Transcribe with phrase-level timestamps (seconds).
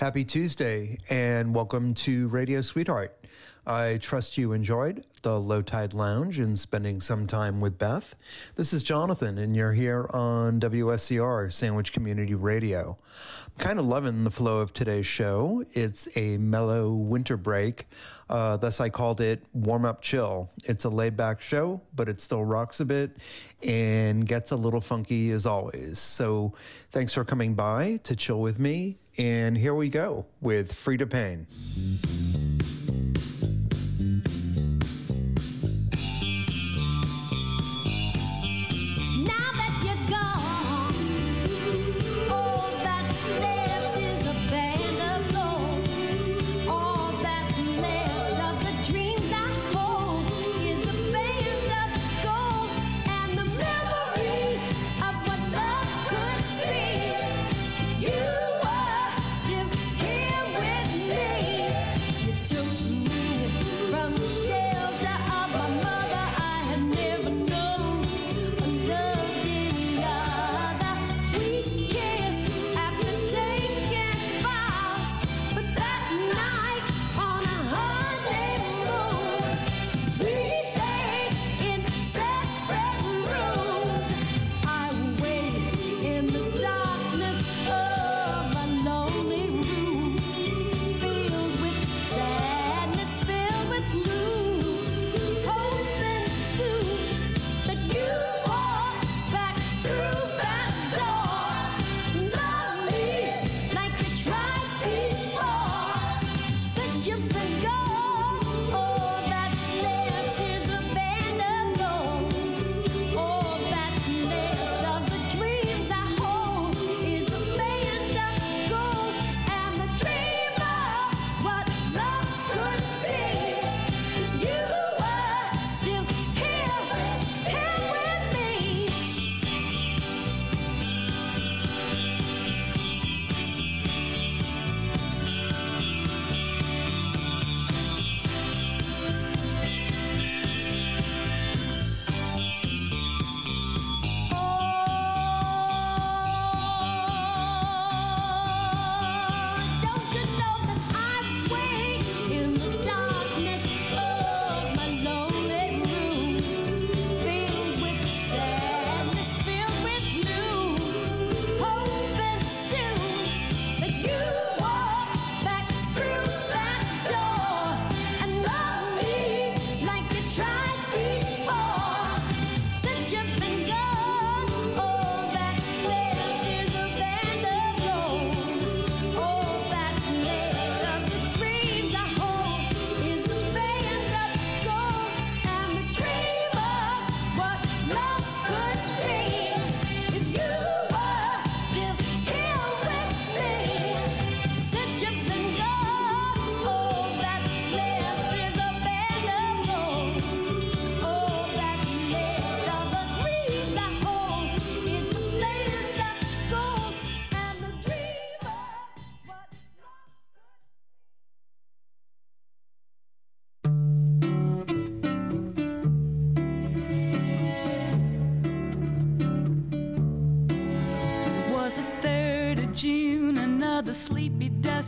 [0.00, 3.14] Happy Tuesday and welcome to Radio Sweetheart.
[3.66, 8.14] I trust you enjoyed the Low Tide Lounge and spending some time with Beth.
[8.54, 12.96] This is Jonathan, and you're here on WSCR, Sandwich Community Radio.
[13.44, 15.66] I'm kind of loving the flow of today's show.
[15.74, 17.86] It's a mellow winter break.
[18.30, 20.48] Uh, thus, I called it Warm Up Chill.
[20.64, 23.18] It's a laid back show, but it still rocks a bit
[23.62, 25.98] and gets a little funky as always.
[25.98, 26.54] So,
[26.90, 28.96] thanks for coming by to chill with me.
[29.20, 31.46] And here we go with Frida Payne.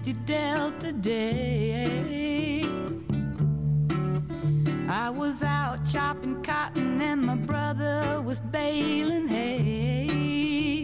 [0.05, 2.65] 60 Delta Day.
[4.89, 10.83] I was out chopping cotton and my brother was baling hay.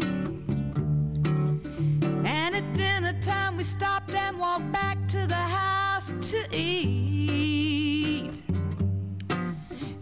[2.25, 8.31] And at dinner time we stopped and walked back to the house to eat.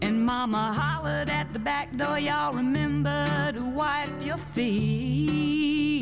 [0.03, 5.95] And Mama hollered at the back door, y'all remember to wipe your feet.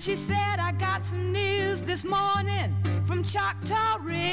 [0.00, 2.74] She said, I got some news this morning
[3.04, 4.30] from Choctaw Ridge.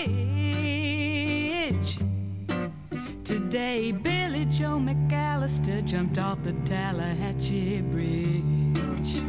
[3.26, 9.22] Today, Billy Joe McAllister jumped off the Tallahatchie Bridge.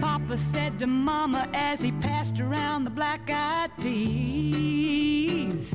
[0.00, 5.74] Papa said to Mama as he passed around the black eyed peas.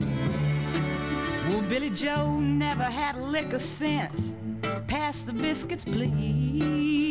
[1.49, 4.31] Well, Billy Joe never had a lick of sense.
[4.87, 7.06] Pass the biscuits, please.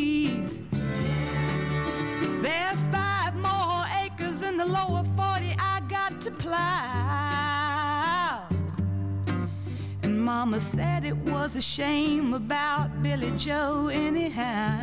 [10.39, 14.77] Mama said it was a shame about Billy Joe, anyhow.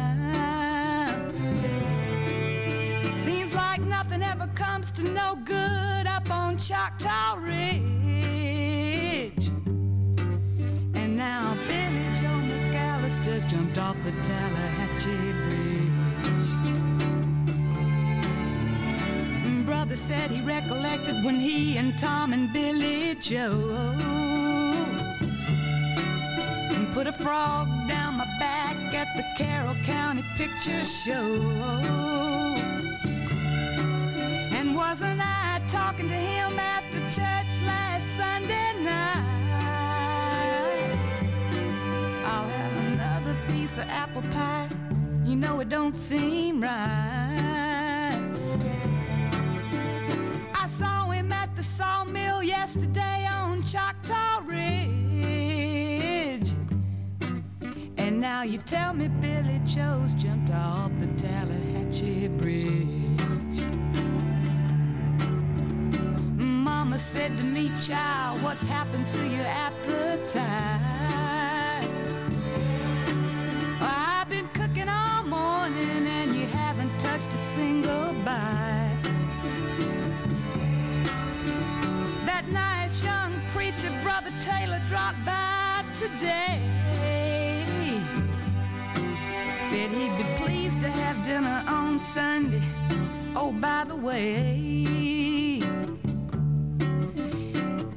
[3.15, 7.63] Seems like nothing ever comes to no good up on Choctaw Ridge.
[10.99, 15.85] And now Billy Joe McAllister's jumped off the Tallahatchie Bridge.
[19.65, 24.24] Brother said he recollected when he and Tom and Billy Joe
[26.95, 31.41] put a frog down my back at the Carroll County Picture Show.
[34.53, 39.25] And wasn't I talking to him after church last Sunday night?
[42.25, 44.69] I'll have another piece of apple pie.
[45.25, 48.23] You know it don't seem right.
[50.55, 54.34] I saw him at the sawmill yesterday on Choctaw
[58.15, 63.67] And now you tell me Billy Joe's jumped off the Tallahatchie Bridge.
[66.39, 70.45] Mama said to me, child, what's happened to your appetite?
[73.81, 79.01] I've been cooking all morning and you haven't touched a single bite.
[82.27, 86.74] That nice young preacher, Brother Taylor, dropped by today.
[91.99, 92.63] Sunday.
[93.37, 94.57] Oh, by the way,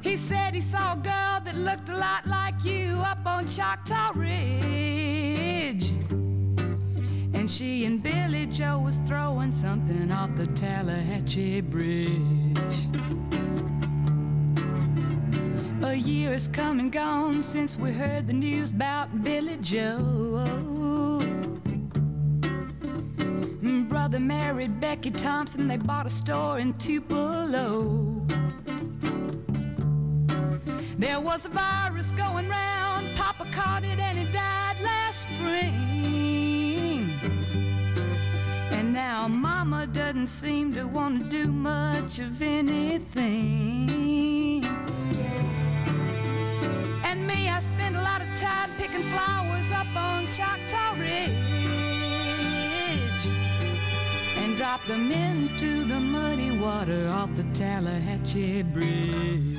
[0.02, 4.12] he said he saw a girl that looked a lot like you up on Choctaw
[4.14, 5.90] Ridge.
[7.34, 12.08] And she and Billy Joe was throwing something off the Tallahatchie Bridge.
[15.82, 20.77] A year has come and gone since we heard the news about Billy Joe.
[24.08, 28.24] Brother married Becky Thompson, they bought a store in Tupelo.
[30.96, 37.10] There was a virus going round, Papa caught it and he died last spring.
[38.72, 43.84] And now Mama doesn't seem to want to do much of anything.
[47.04, 51.47] And me, I spend a lot of time picking flowers up on Choctaw Ridge
[54.68, 59.58] drop them into the muddy water off the Tallahatchie Bridge.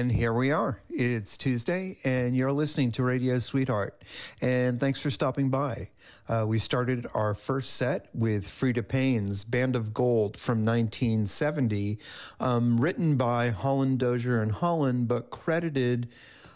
[0.00, 0.80] And here we are.
[0.88, 4.00] It's Tuesday, and you're listening to Radio Sweetheart.
[4.40, 5.90] And thanks for stopping by.
[6.26, 11.98] Uh, we started our first set with Freda Payne's Band of Gold from 1970,
[12.40, 16.08] um, written by Holland Dozier and Holland, but credited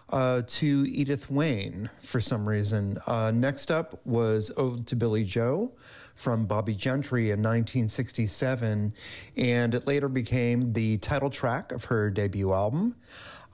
[0.09, 2.97] uh, to Edith Wayne for some reason.
[3.07, 5.73] Uh, next up was Ode to Billie Joe
[6.15, 8.95] from Bobby Gentry in 1967,
[9.37, 12.97] and it later became the title track of her debut album.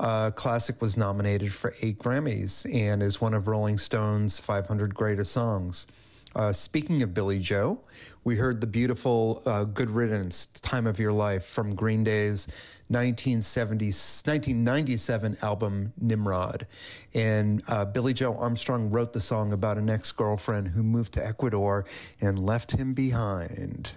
[0.00, 5.30] Uh, Classic was nominated for eight Grammys and is one of Rolling Stone's 500 greatest
[5.30, 5.87] songs.
[6.34, 7.80] Uh, speaking of Billie Joe,
[8.22, 12.46] we heard the beautiful uh, Good Riddance Time of Your Life from Green Day's
[12.87, 16.68] 1970, 1997 album Nimrod.
[17.14, 21.26] And uh, Billie Joe Armstrong wrote the song about an ex girlfriend who moved to
[21.26, 21.84] Ecuador
[22.20, 23.92] and left him behind.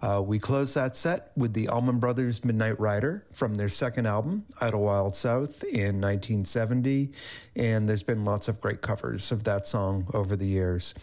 [0.00, 4.44] Uh, we closed that set with the Allman Brothers Midnight Rider from their second album,
[4.60, 7.10] Idlewild South, in 1970.
[7.56, 10.94] And there's been lots of great covers of that song over the years.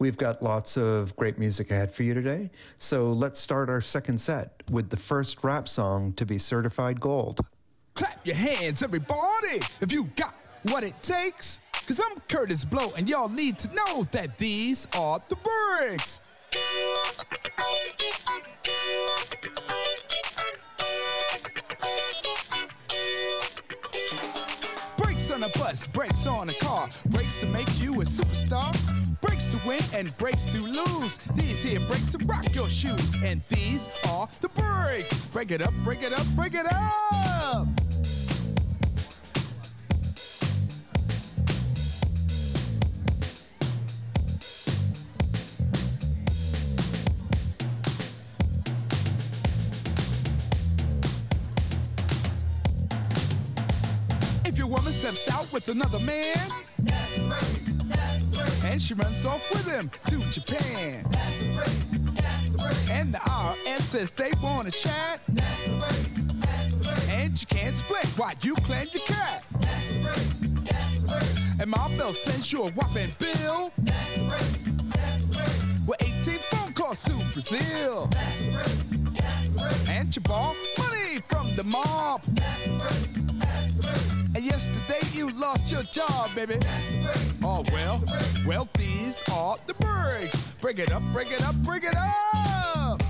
[0.00, 2.48] We've got lots of great music ahead for you today.
[2.78, 7.40] So let's start our second set with the first rap song to be certified gold.
[7.92, 11.60] Clap your hands, everybody, if you got what it takes.
[11.86, 16.22] Cause I'm Curtis Blow, and y'all need to know that these are the bricks.
[25.40, 28.76] On a bus, brakes on a car, brakes to make you a superstar.
[29.22, 31.16] Brakes to win and brakes to lose.
[31.34, 33.16] These here brakes to rock your shoes.
[33.24, 35.24] And these are the brakes.
[35.28, 37.89] Break it up, break it up, break it up.
[54.70, 56.36] Woman steps out with another man,
[58.64, 61.04] and she runs off with him to Japan.
[62.88, 65.20] And the IRS says they want to chat.
[67.08, 69.44] And you can't split why you claim your cat.
[71.60, 73.72] And my bill sends you a whopping bill.
[75.86, 78.08] With 18 phone calls to Brazil.
[79.88, 82.22] And you borrow money from the mob.
[84.40, 86.54] And yesterday you lost your job, baby.
[87.44, 88.02] Oh well,
[88.46, 90.54] well these are the breaks.
[90.62, 93.02] Break it up, break it up, break it up.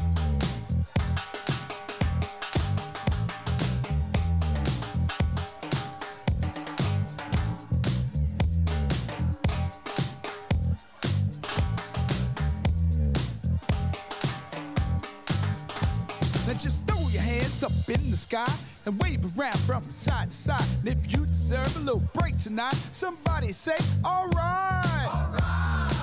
[16.44, 18.52] Now just throw your hands up in the sky
[18.86, 20.64] and wave around from side to side.
[20.80, 25.40] And if you deserve a little break tonight, somebody say, alright.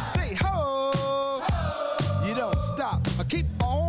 [0.08, 1.44] Say ho.
[2.26, 3.02] You don't stop.
[3.20, 3.87] Or keep on.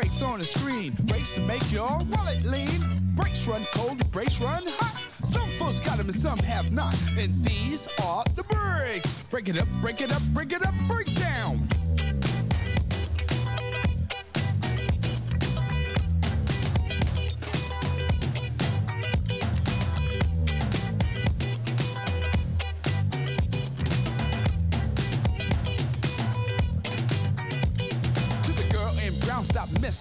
[0.00, 2.80] Breaks on the screen, breaks to make your wallet lean.
[3.14, 5.10] Breaks run cold, breaks run hot.
[5.10, 6.96] Some folks got them and some have not.
[7.18, 9.24] And these are the breaks.
[9.24, 11.09] Break it up, break it up, break it up, break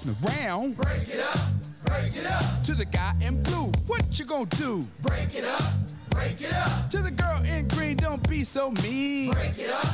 [0.09, 0.77] messing around.
[0.77, 1.37] Break it up,
[1.85, 4.81] break it up, To the guy in blue, what you gonna do?
[5.01, 5.61] break it up,
[6.09, 9.31] break it up, To the girl in green, don't be so mean.
[9.33, 9.85] break it up,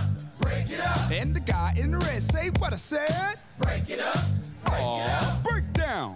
[0.41, 3.41] break it up, And the guy in the red, say what I said.
[3.59, 4.15] break it up,
[4.65, 5.43] break it up.
[5.43, 6.15] Break down.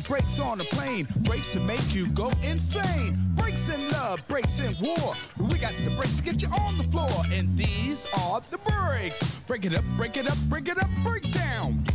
[0.00, 3.12] Brain, brakes on a plane, brakes to make you go insane.
[3.34, 5.14] Brakes in love, brakes in war.
[5.48, 9.40] We got the brakes to get you on the floor, and these are the brakes.
[9.46, 11.85] Break it up, break it up, break it up, break down.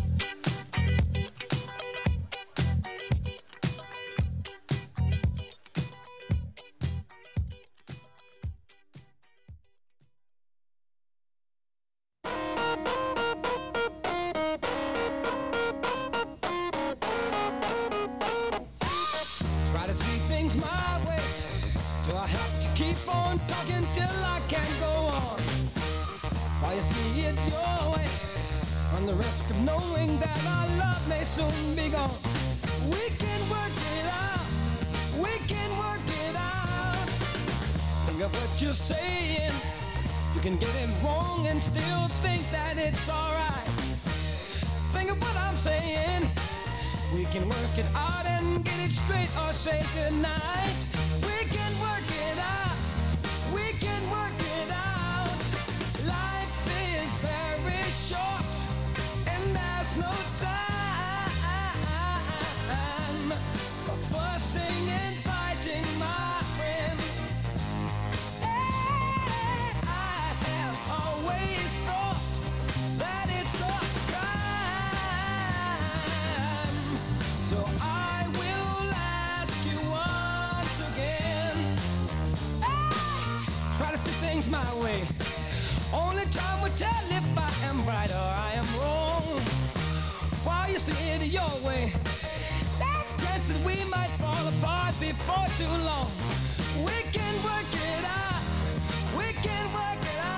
[86.22, 89.24] only time will tell if I am right or I am wrong.
[90.44, 91.92] While you see it your way,
[92.80, 96.10] there's chance that we might fall apart before too long.
[96.86, 98.42] We can work it out.
[99.18, 100.31] We can work it out.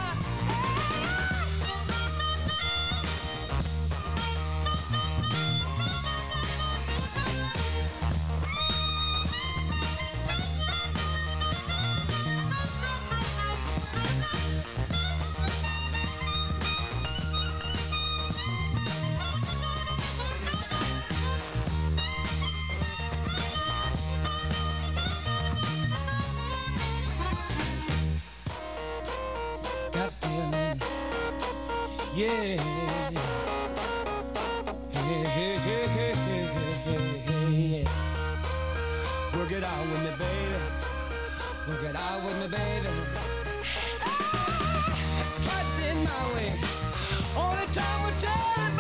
[46.14, 46.54] highway.
[47.36, 48.73] Only time will tell.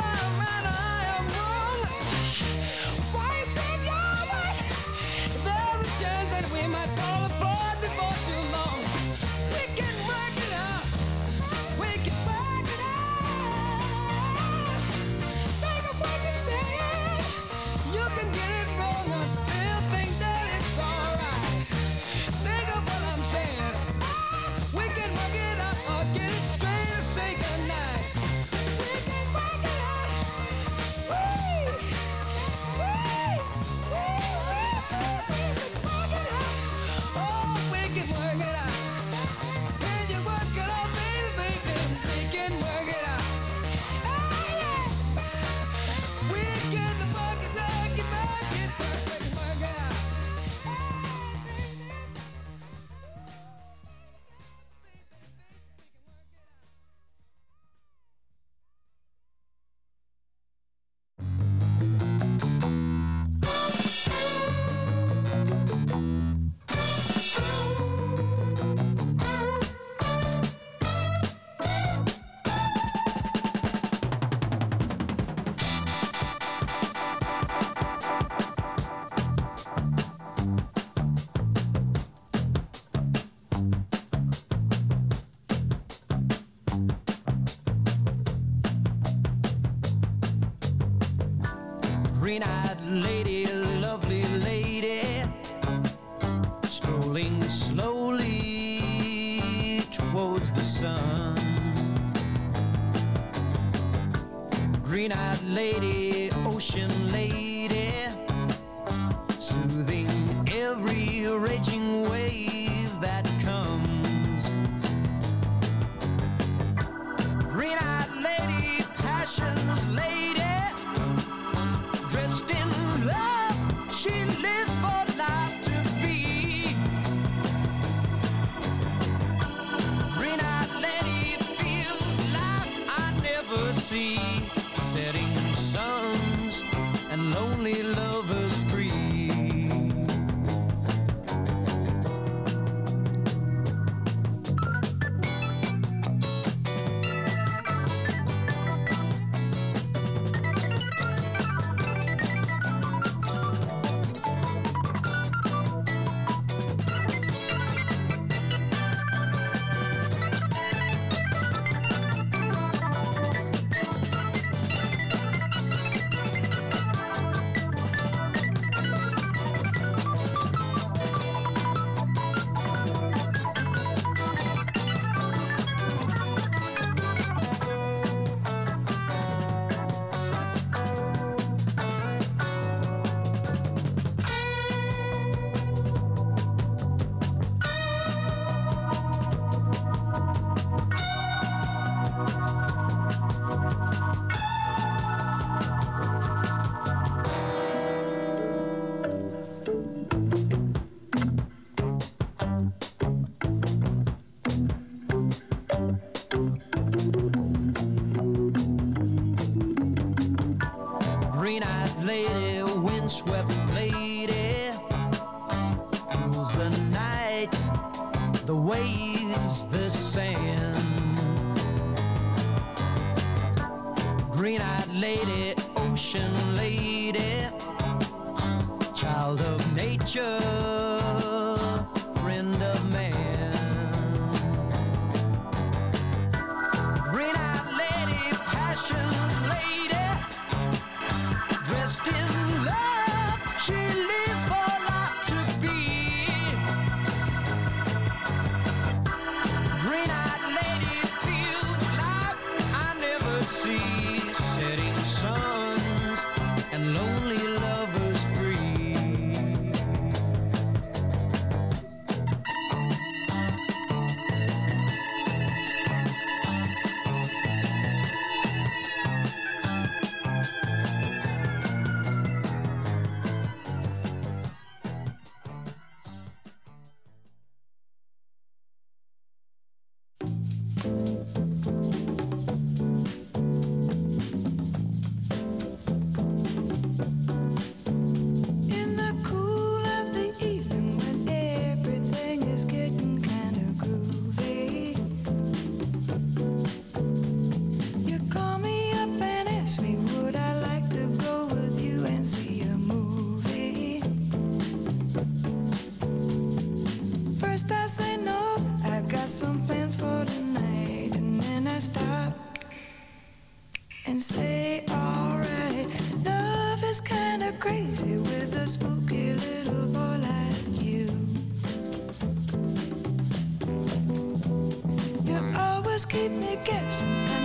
[326.14, 327.43] Keep me guessing,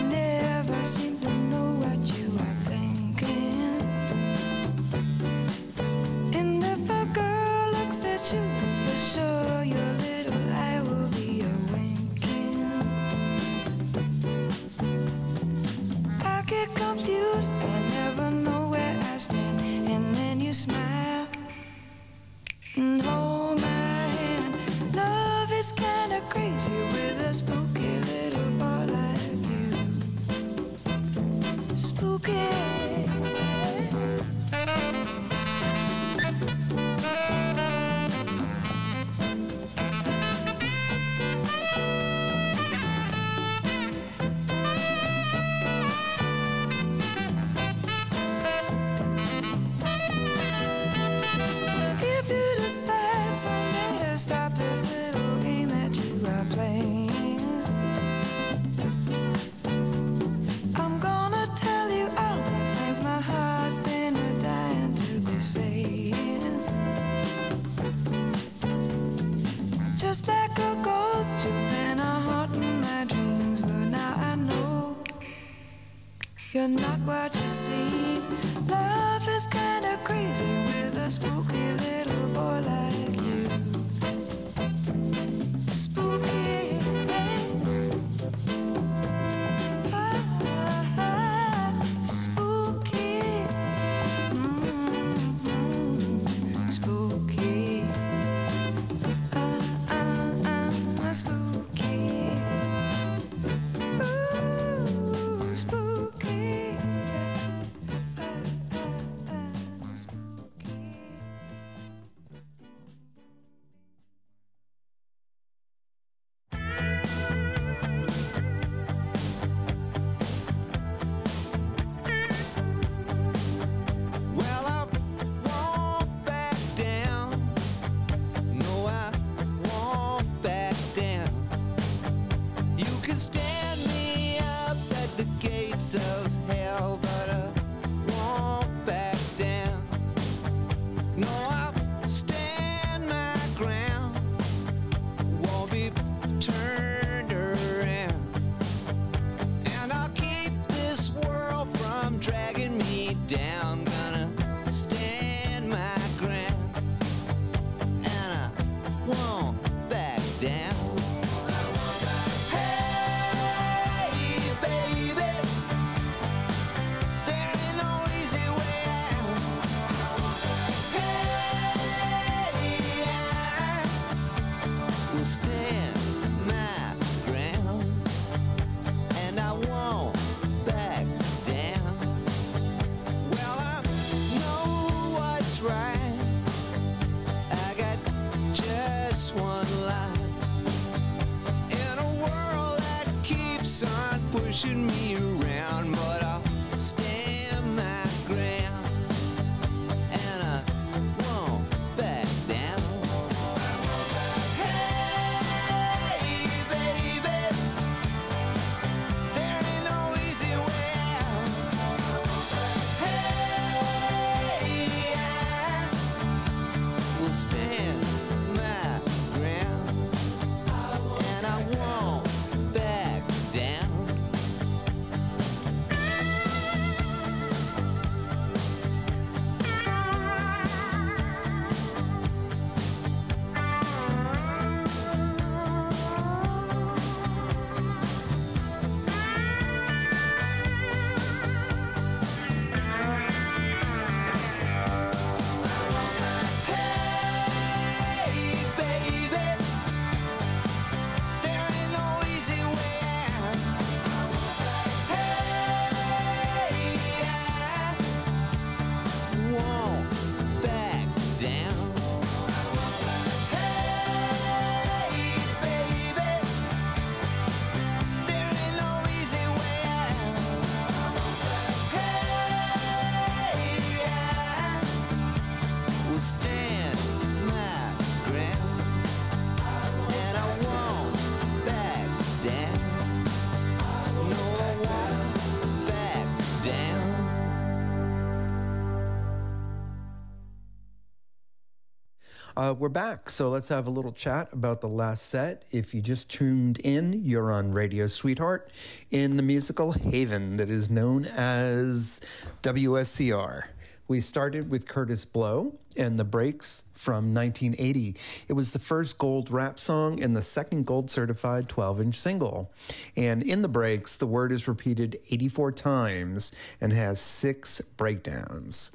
[292.69, 295.63] Uh, we're back, so let's have a little chat about the last set.
[295.71, 298.71] If you just tuned in, you're on Radio Sweetheart
[299.11, 302.21] in the musical Haven that is known as
[302.63, 303.69] WSCR.
[304.07, 308.17] We started with Kurtis Blow and the Breaks from 1980.
[308.49, 312.71] It was the first gold rap song and the second gold certified 12 inch single.
[313.17, 316.53] And in the breaks, the word is repeated 84 times
[316.83, 318.91] and has six breakdowns.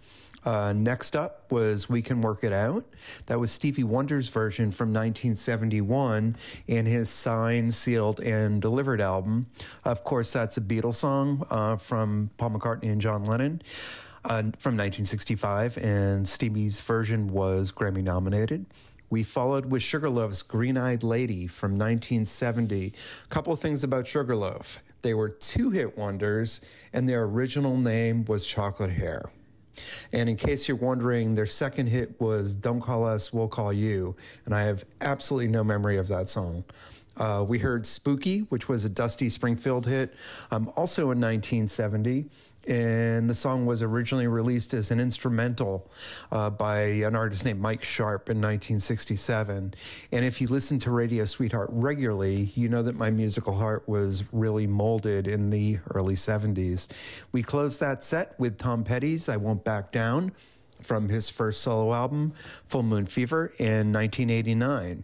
[0.46, 2.86] Uh, next up was We Can Work It Out.
[3.28, 6.36] That was Stevie Wonder's version from 1971
[6.68, 9.48] in his signed, sealed, and delivered album.
[9.86, 13.62] Of course, that's a Beatles song uh, from Paul McCartney and John Lennon.
[14.26, 18.66] Uh, from 1965, and Stevie's version was Grammy nominated.
[19.10, 22.94] We followed with Sugarloaf's Green Eyed Lady from 1970.
[23.26, 24.82] A couple of things about Sugarloaf.
[25.02, 26.62] They were two hit wonders,
[26.94, 29.30] and their original name was Chocolate Hair.
[30.12, 34.16] And in case you're wondering, their second hit was Don't Call Us, We'll Call You.
[34.46, 36.64] And I have absolutely no memory of that song.
[37.16, 40.14] Uh, we heard Spooky, which was a Dusty Springfield hit,
[40.52, 42.26] um, also in 1970.
[42.68, 45.92] And the song was originally released as an instrumental
[46.32, 49.74] uh, by an artist named Mike Sharpe in 1967.
[50.12, 54.24] And if you listen to Radio Sweetheart regularly, you know that my musical heart was
[54.32, 56.90] really molded in the early 70s.
[57.34, 60.32] We closed that set with Tom Petty's I Won't Back Down
[60.82, 62.34] from his first solo album,
[62.68, 65.04] Full Moon Fever, in 1989.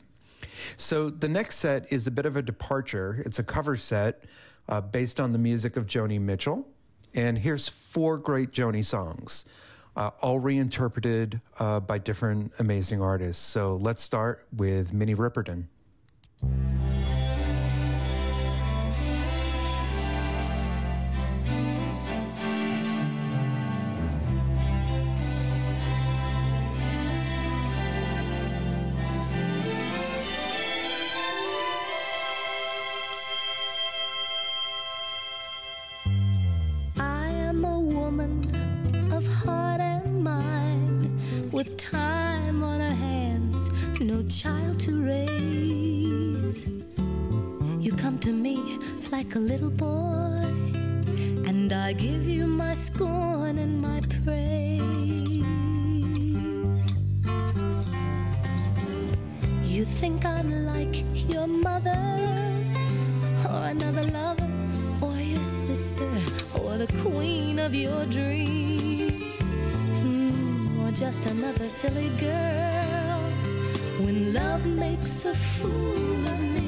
[0.77, 3.21] So the next set is a bit of a departure.
[3.25, 4.23] It's a cover set
[4.67, 6.67] uh, based on the music of Joni Mitchell.
[7.13, 9.45] And here's four great Joni songs,
[9.95, 13.43] uh, all reinterpreted uh, by different amazing artists.
[13.43, 15.67] So let's start with Minnie Riperton.
[52.93, 55.43] Scorn and my praise.
[59.63, 60.95] You think I'm like
[61.33, 62.03] your mother
[63.49, 64.51] or another lover
[65.01, 66.11] or your sister
[66.61, 69.41] or the queen of your dreams
[70.01, 73.19] Hmm, or just another silly girl
[74.03, 76.58] when love makes a fool of me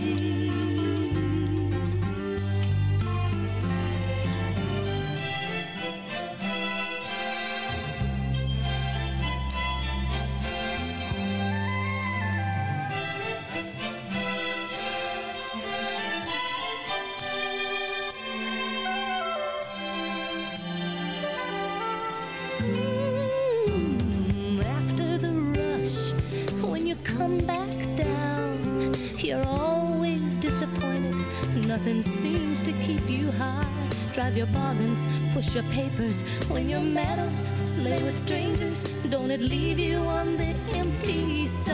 [38.22, 41.72] strangers, don't it leave you on the empty side?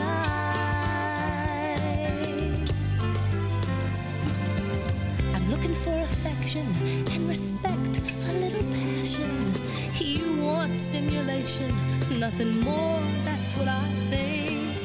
[5.34, 6.66] I'm looking for affection
[7.12, 9.52] and respect, a little passion.
[9.96, 11.70] You want stimulation,
[12.18, 14.80] nothing more, that's what I think.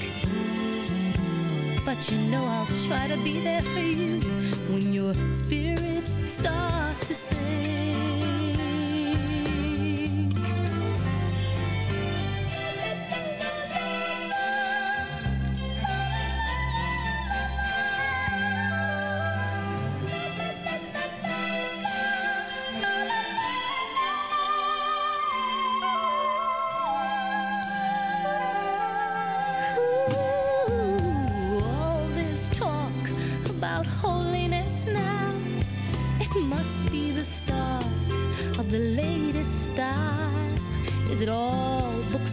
[1.86, 4.20] But you know I'll try to be there for you
[4.70, 5.92] when your spirit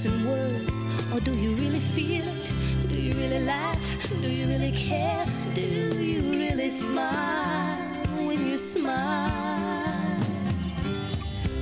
[0.01, 0.87] jokes and words?
[1.13, 2.89] Or do you really feel it?
[2.89, 4.09] Do you really laugh?
[4.23, 5.27] Do you really care?
[5.55, 7.77] Do you really smile
[8.27, 9.31] when you smile?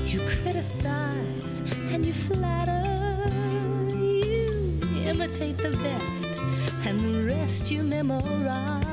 [0.07, 1.62] You criticize
[1.93, 2.84] and you flatter.
[3.95, 6.39] You imitate the best
[6.86, 8.84] and the rest you memorize.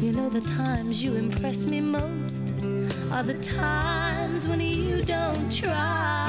[0.00, 2.42] You know the times you impress me most
[3.12, 6.21] are the times when you don't try.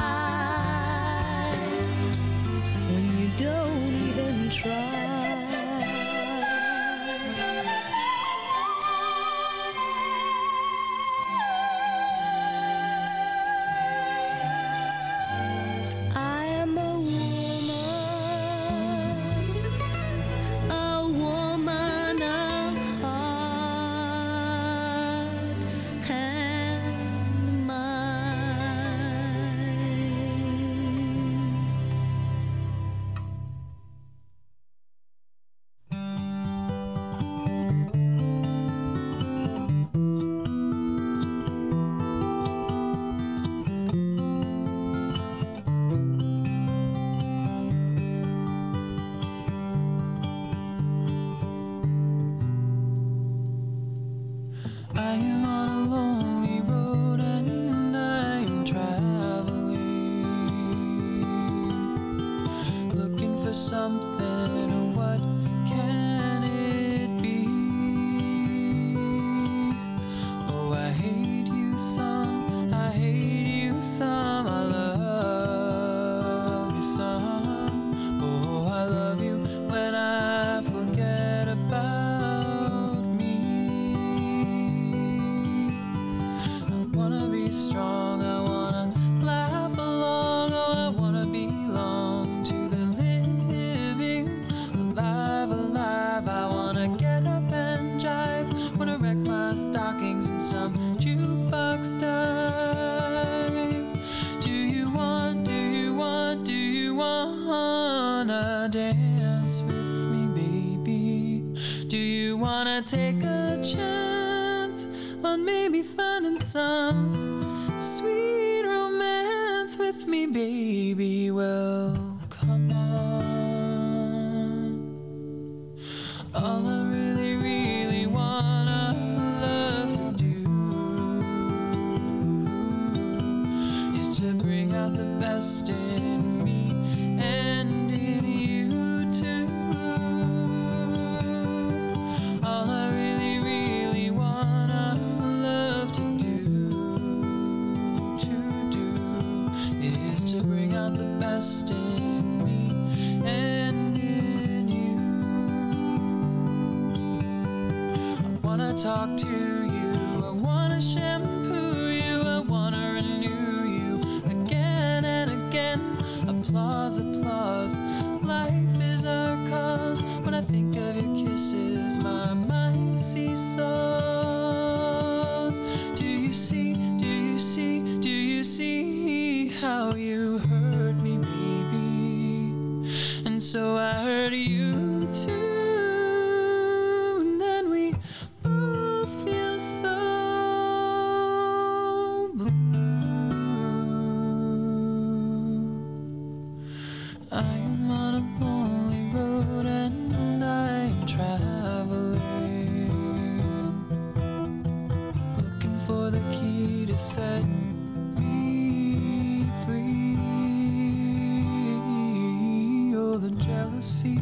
[213.84, 214.18] Jealousy,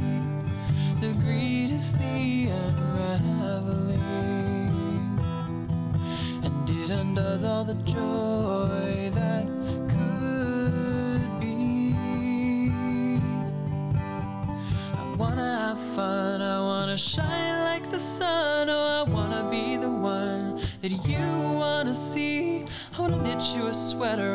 [1.01, 4.01] the greed is the unraveling,
[6.43, 9.47] and it undoes all the joy that
[9.89, 11.95] could be.
[14.99, 18.69] I wanna have fun, I wanna shine like the sun.
[18.69, 21.21] Oh, I wanna be the one that you
[21.55, 22.67] wanna see.
[22.99, 24.35] I wanna knit you a sweater,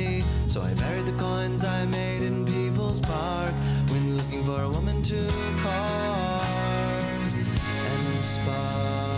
[0.00, 0.24] me.
[0.48, 3.54] So I buried the coins I made in People's Park
[3.90, 5.20] when looking for a woman to
[5.62, 7.34] court
[7.92, 9.09] and spark.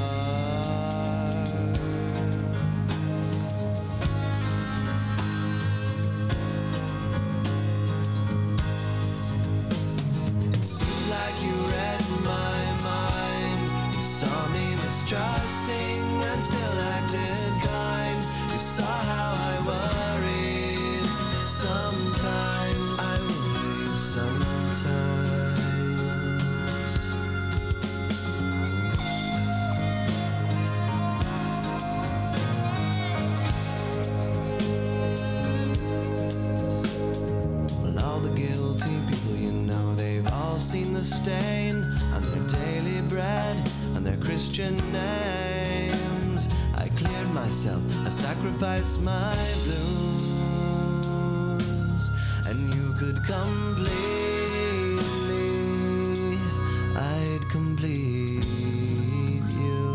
[48.12, 50.82] Sacrificed my blues,
[52.46, 53.88] and you could complete
[55.28, 56.38] me.
[56.94, 58.44] I'd complete
[59.56, 59.88] you.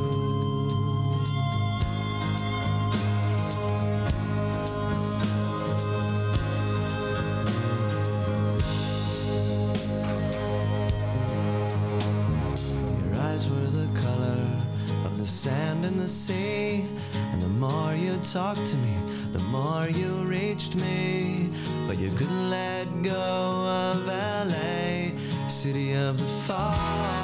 [13.06, 14.42] Your eyes were the color
[15.06, 16.86] of the sand in the sea.
[17.38, 18.96] And the more you talked to me,
[19.32, 21.52] the more you reached me.
[21.88, 25.12] But you couldn't let go of LA,
[25.48, 27.17] city of the fallen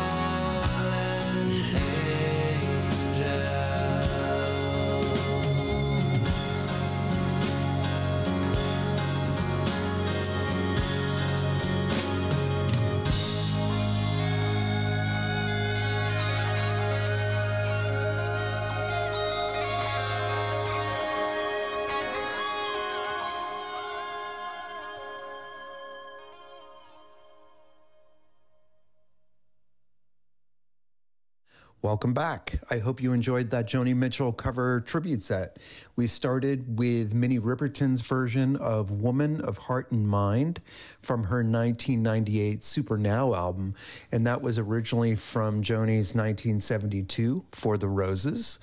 [31.84, 32.62] Welcome back.
[32.72, 35.60] I hope you enjoyed that Joni Mitchell cover tribute set.
[35.98, 40.62] We started with Minnie Riperton's version of Woman of Heart and Mind
[41.02, 43.76] from her 1998 Super Now album,
[44.14, 48.60] and that was originally from Joni's 1972 For the Roses.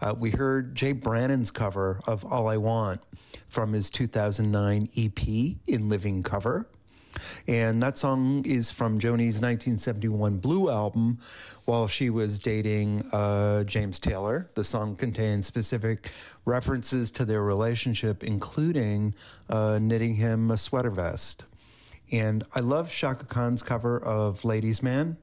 [0.00, 3.00] Uh, we heard Jay Brannan's cover of All I Want
[3.48, 5.28] from his 2009 EP
[5.66, 6.68] in Living Cover.
[7.46, 11.18] And that song is from Joni's 1971 Blue album
[11.64, 14.50] while she was dating uh, James Taylor.
[14.54, 16.10] The song contains specific
[16.44, 19.14] references to their relationship, including
[19.48, 21.44] uh, knitting him a sweater vest.
[22.12, 25.16] And I love Chaka Khan's cover of Ladies Man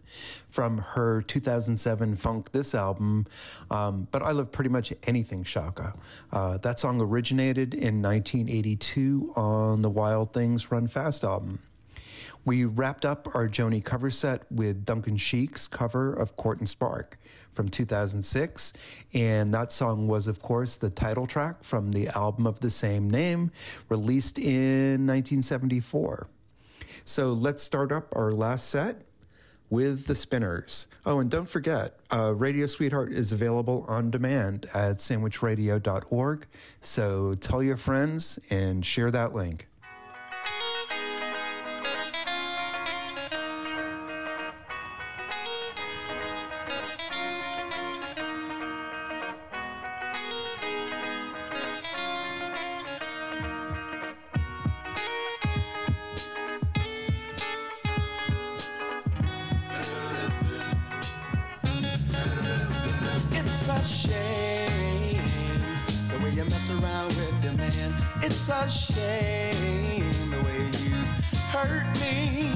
[0.49, 3.25] from her 2007 Funk This album.
[3.69, 5.95] Um, but I love pretty much anything Chaka.
[6.31, 11.59] Uh, that song originated in 1982 on the Wild Things Run Fast album.
[12.47, 17.19] We wrapped up our Joni cover set with Duncan Sheik's cover of Court and Spark
[17.51, 18.71] from 2006.
[19.13, 23.09] And that song was, of course, the title track from the album of the same
[23.09, 23.51] name,
[23.89, 26.29] released in 1974.
[27.03, 29.01] So let's start up our last set
[29.69, 30.87] with the Spinners.
[31.05, 36.47] Oh, and don't forget, uh, Radio Sweetheart is available on demand at sandwichradio.org.
[36.79, 39.67] So tell your friends and share that link.
[66.83, 67.93] Around with your man.
[68.21, 70.95] It's a shame the way you
[71.51, 72.51] hurt me.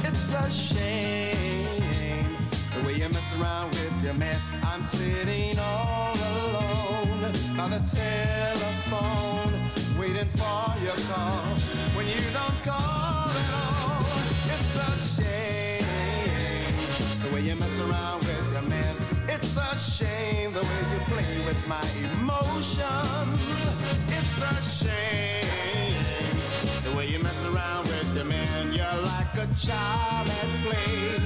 [0.00, 2.36] It's a shame
[2.74, 4.38] the way you mess around with your man.
[4.62, 7.20] I'm sitting all alone
[7.56, 9.52] by the telephone,
[9.98, 11.44] waiting for your call.
[11.96, 14.06] When you don't call at all,
[14.54, 15.84] it's a shame
[17.22, 18.94] the way you mess around with your man.
[19.28, 21.84] It's a shame the way you play with my
[22.20, 23.55] emotions
[24.36, 26.04] it's a shame
[26.84, 28.72] the way you mess around with the men.
[28.72, 31.16] You're like a child at play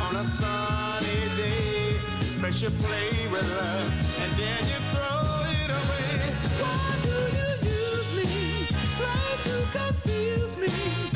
[0.00, 1.98] on a sunny day.
[2.40, 3.92] First you play with love
[4.22, 6.12] and then you throw it away.
[6.60, 8.66] Why do you use me?
[8.98, 11.07] Try to confuse me.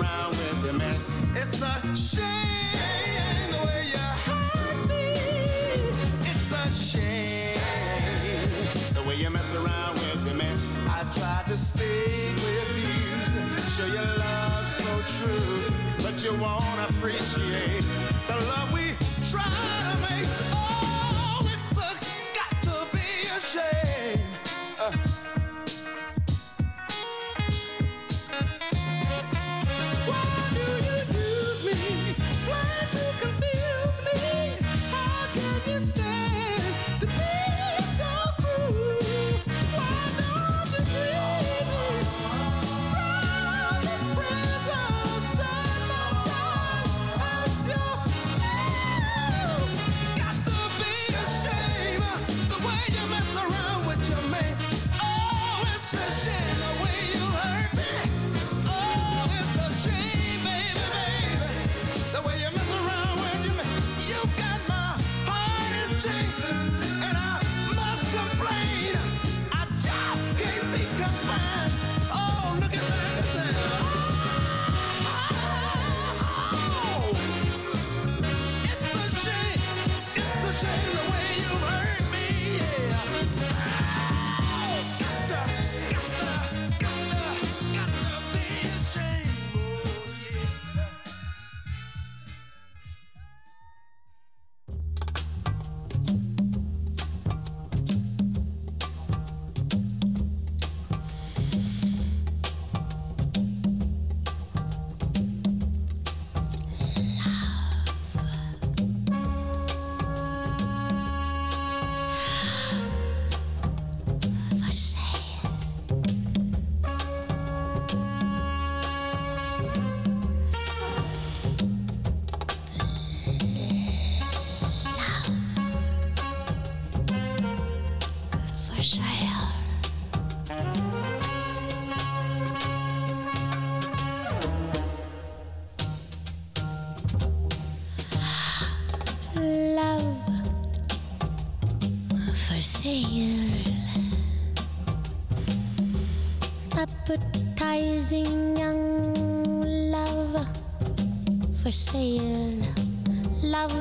[0.00, 0.94] Around with the man.
[1.34, 5.04] It's a shame the way you hurt me.
[6.30, 7.58] It's a shame
[8.94, 10.56] the way you mess around with the man.
[10.88, 15.72] I tried to speak with you, show your love so true,
[16.02, 17.84] but you won't appreciate
[18.26, 18.96] the love we
[19.30, 20.09] try to make.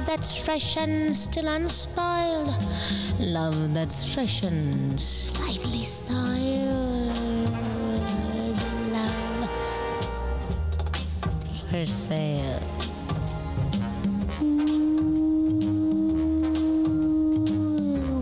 [0.09, 2.51] That's fresh and still unspoiled.
[3.19, 7.15] Love that's fresh and slightly soiled.
[8.91, 9.49] Love
[11.69, 12.59] for sale.
[14.39, 14.55] Who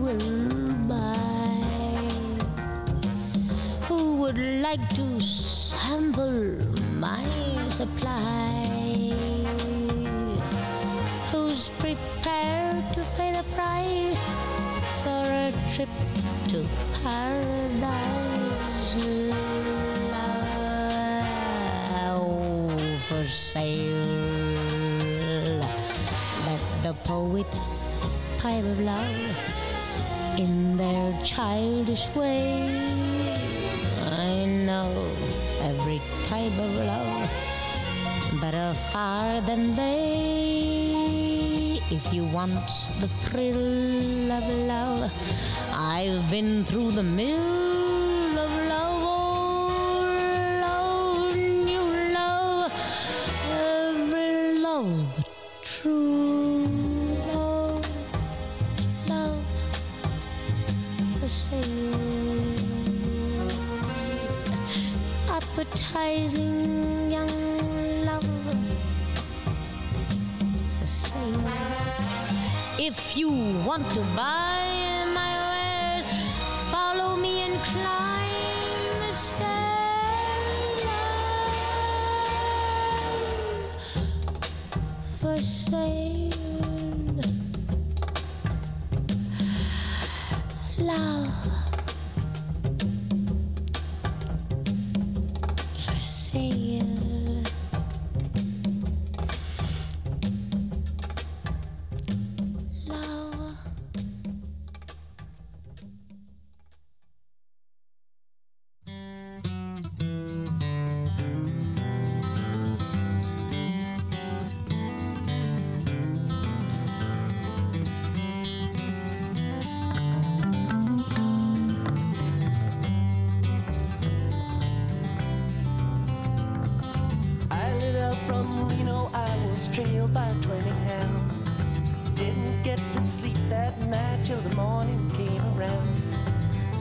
[0.04, 2.10] will buy?
[3.88, 6.58] Who would like to sample
[7.00, 7.24] my
[7.70, 8.67] supply?
[15.78, 15.94] Trip
[16.48, 16.66] to
[17.04, 18.96] paradise?
[22.02, 24.02] Love for sale.
[26.46, 27.62] Let the poets
[28.40, 29.14] pipe of love
[30.36, 32.74] in their childish way.
[34.02, 34.90] I know
[35.62, 37.30] every type of love
[38.40, 40.58] better far than they.
[41.90, 42.68] If you want
[43.00, 45.10] the thrill of love,
[45.98, 47.67] I've been through the mill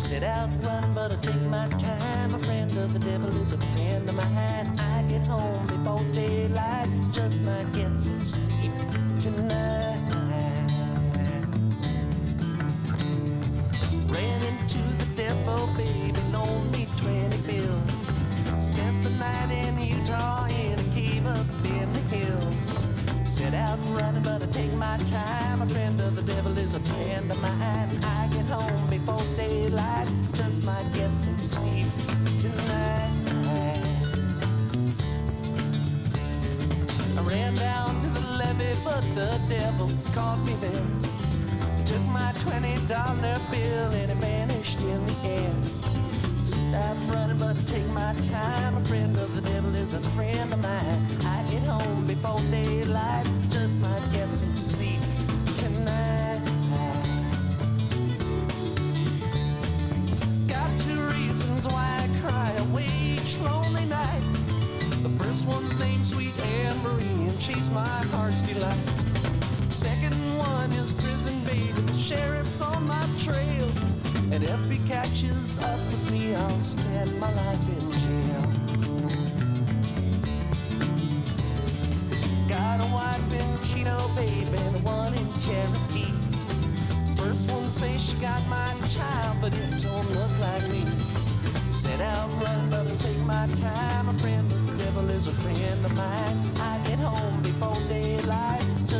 [0.07, 2.33] sit out one, but I take my time.
[2.33, 4.79] A friend of the devil is a friend of mine.
[4.79, 5.66] I get home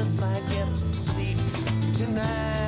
[0.07, 1.37] just might get some sleep
[1.93, 2.66] tonight.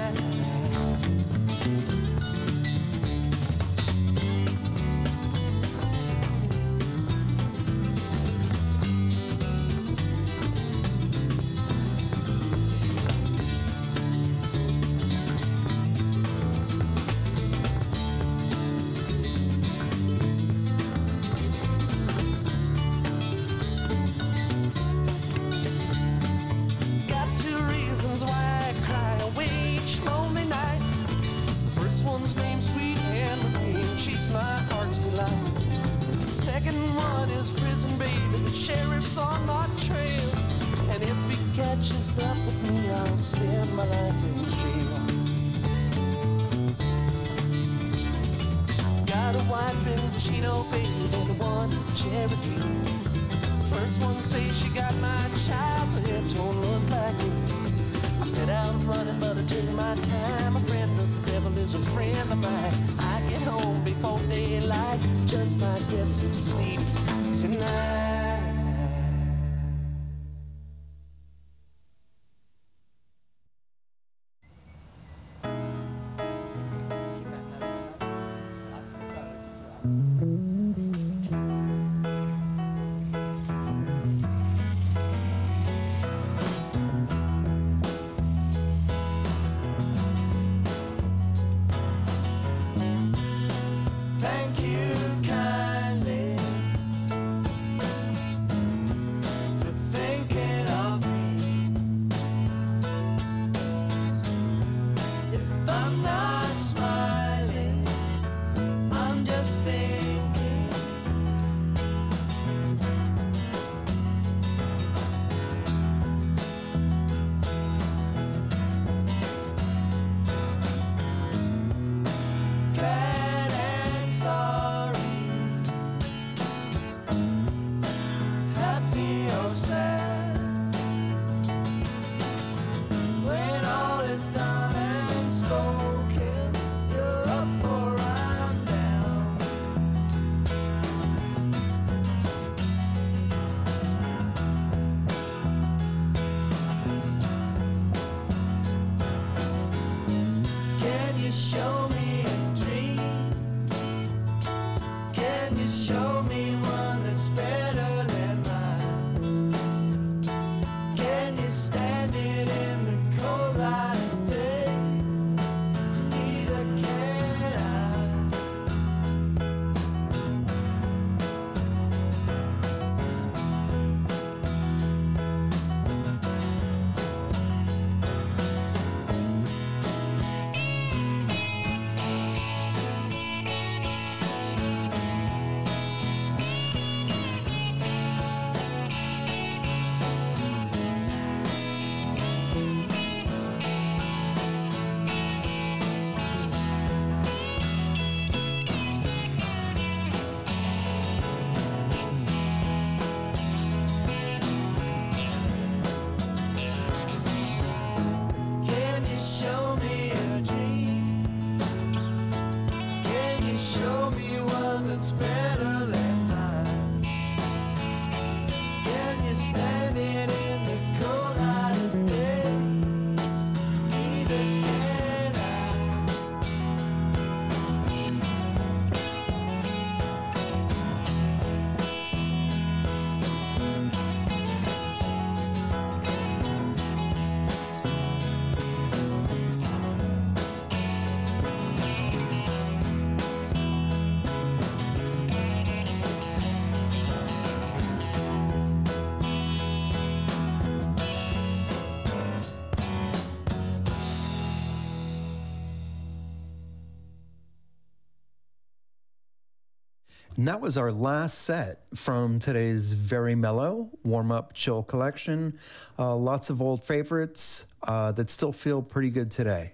[260.39, 265.59] And that was our last set from today's very mellow warm up chill collection.
[265.99, 269.73] Uh, lots of old favorites uh, that still feel pretty good today.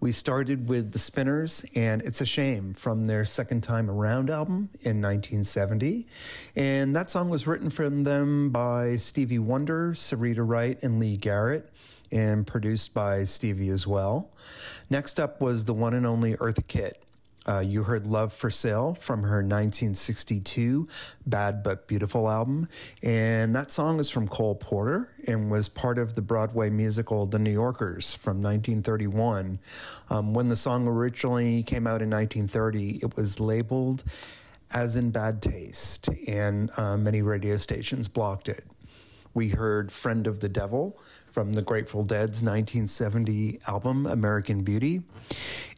[0.00, 4.70] We started with the Spinners and It's a Shame from their second time around album
[4.80, 6.08] in 1970.
[6.56, 11.70] And that song was written from them by Stevie Wonder, Syreeta Wright, and Lee Garrett,
[12.10, 14.28] and produced by Stevie as well.
[14.90, 17.00] Next up was the one and only Eartha Kitt.
[17.50, 20.86] Uh, you heard Love for Sale from her 1962
[21.26, 22.68] Bad But Beautiful album.
[23.02, 27.40] And that song is from Cole Porter and was part of the Broadway musical The
[27.40, 29.58] New Yorkers from 1931.
[30.10, 34.04] Um, when the song originally came out in 1930, it was labeled
[34.72, 38.64] as in bad taste, and uh, many radio stations blocked it.
[39.34, 40.96] We heard Friend of the Devil
[41.30, 45.02] from the Grateful Dead's 1970 album American Beauty.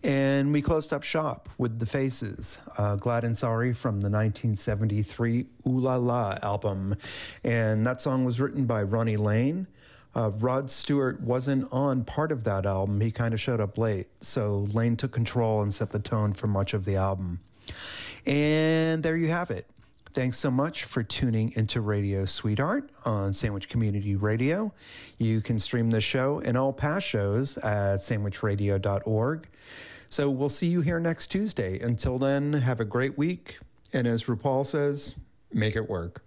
[0.03, 5.47] And we closed up shop with The Faces, uh, Glad and Sorry from the 1973
[5.67, 6.97] Ooh La La album.
[7.45, 9.67] And that song was written by Ronnie Lane.
[10.15, 13.01] Uh, Rod Stewart wasn't on part of that album.
[13.01, 14.09] He kind of showed up late.
[14.21, 17.41] So Lane took control and set the tone for much of the album.
[18.27, 19.67] And there you have it.
[20.15, 24.75] Thanks so much for tuning into Radio Sweetheart on Sandwich Community Radio.
[25.17, 29.49] You can stream the show and all past shows at sandwichradio.org.
[30.11, 31.79] So we'll see you here next Tuesday.
[31.79, 33.59] Until then, have a great week.
[33.95, 35.15] And as RuPaul says,
[35.51, 36.23] make it work.